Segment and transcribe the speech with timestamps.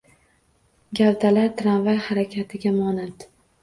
[1.01, 3.33] Gavdalar tramvay harakatiga monand.